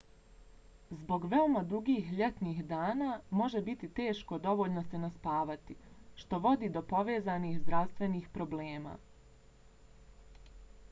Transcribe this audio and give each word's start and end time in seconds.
zbog 0.99 1.25
veoma 1.31 1.61
dugih 1.73 2.07
ljetnih 2.19 2.61
dana 2.71 3.09
može 3.41 3.61
biti 3.67 3.89
teško 3.99 4.39
dovoljno 4.45 4.83
se 4.87 5.01
naspavati 5.03 5.75
što 6.23 6.39
vodi 6.45 6.69
do 6.77 6.83
povezanih 6.93 7.59
zdravstvenih 7.65 8.31
problema 8.39 8.95